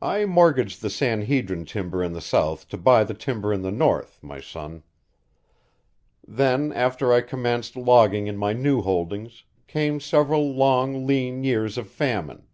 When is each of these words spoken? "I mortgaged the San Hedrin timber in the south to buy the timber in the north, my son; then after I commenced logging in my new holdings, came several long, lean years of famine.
"I 0.00 0.24
mortgaged 0.24 0.80
the 0.80 0.88
San 0.88 1.26
Hedrin 1.26 1.66
timber 1.66 2.02
in 2.02 2.14
the 2.14 2.22
south 2.22 2.66
to 2.70 2.78
buy 2.78 3.04
the 3.04 3.12
timber 3.12 3.52
in 3.52 3.60
the 3.60 3.70
north, 3.70 4.18
my 4.22 4.40
son; 4.40 4.84
then 6.26 6.72
after 6.72 7.12
I 7.12 7.20
commenced 7.20 7.76
logging 7.76 8.26
in 8.26 8.38
my 8.38 8.54
new 8.54 8.80
holdings, 8.80 9.44
came 9.66 10.00
several 10.00 10.50
long, 10.54 11.06
lean 11.06 11.44
years 11.44 11.76
of 11.76 11.90
famine. 11.90 12.46